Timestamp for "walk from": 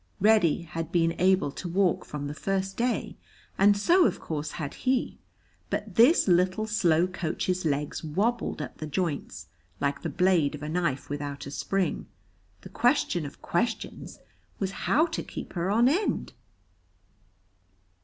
1.69-2.25